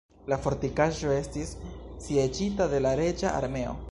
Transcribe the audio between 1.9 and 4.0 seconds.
sieĝita de la reĝa armeo.